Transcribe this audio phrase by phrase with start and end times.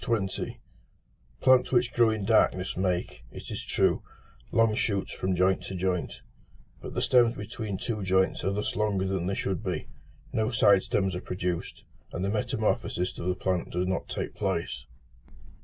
[1.43, 4.01] Plants which grow in darkness make, it is true,
[4.51, 6.21] long shoots from joint to joint:
[6.81, 9.89] but the stems between two joints are thus longer than they should be;
[10.33, 14.85] no side stems are produced, and the metamorphosis of the plant does not take place.